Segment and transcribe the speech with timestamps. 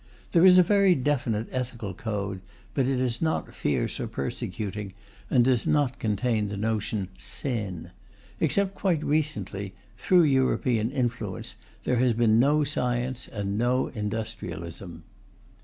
[0.31, 2.41] There is a very definite ethical code,
[2.73, 4.93] but it is not fierce or persecuting,
[5.29, 7.91] and does not contain the notion "sin."
[8.39, 11.53] Except quite recently, through European influence,
[11.83, 15.03] there has been no science and no industrialism.